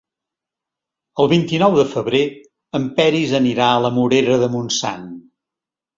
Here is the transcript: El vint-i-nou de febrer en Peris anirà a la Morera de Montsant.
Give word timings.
El 1.23 1.27
vint-i-nou 1.33 1.77
de 1.81 1.85
febrer 1.91 2.21
en 2.79 2.89
Peris 3.01 3.35
anirà 3.41 3.69
a 3.75 3.87
la 3.87 3.95
Morera 3.99 4.39
de 4.45 4.49
Montsant. 4.57 5.09